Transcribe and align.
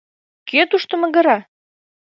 Кӧ 0.49 0.59
тушто 0.69 0.93
магыра? 1.01 1.37